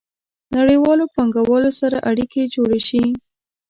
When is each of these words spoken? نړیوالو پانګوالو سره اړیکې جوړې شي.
نړیوالو 0.57 1.05
پانګوالو 1.15 1.71
سره 1.79 1.97
اړیکې 2.09 2.51
جوړې 2.55 2.79
شي. 2.87 3.03